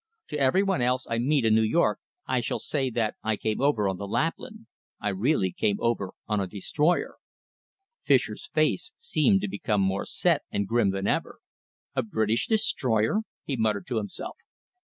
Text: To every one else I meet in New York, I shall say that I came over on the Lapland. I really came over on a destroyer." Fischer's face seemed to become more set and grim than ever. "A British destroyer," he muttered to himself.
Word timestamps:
To 0.29 0.39
every 0.39 0.63
one 0.63 0.81
else 0.81 1.05
I 1.07 1.19
meet 1.19 1.45
in 1.45 1.53
New 1.53 1.61
York, 1.61 1.99
I 2.25 2.41
shall 2.41 2.57
say 2.57 2.89
that 2.89 3.13
I 3.21 3.37
came 3.37 3.61
over 3.61 3.87
on 3.87 3.97
the 3.97 4.07
Lapland. 4.07 4.65
I 4.99 5.09
really 5.09 5.51
came 5.51 5.77
over 5.79 6.13
on 6.25 6.39
a 6.39 6.47
destroyer." 6.47 7.17
Fischer's 8.03 8.47
face 8.47 8.93
seemed 8.97 9.41
to 9.41 9.47
become 9.47 9.81
more 9.81 10.05
set 10.05 10.41
and 10.49 10.67
grim 10.67 10.89
than 10.89 11.05
ever. 11.05 11.37
"A 11.95 12.01
British 12.01 12.47
destroyer," 12.47 13.19
he 13.43 13.55
muttered 13.55 13.85
to 13.89 13.97
himself. 13.97 14.37